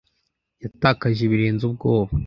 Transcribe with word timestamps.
yatakaye 0.63 1.23
birenze 1.31 1.63
ubwoba. 1.69 2.11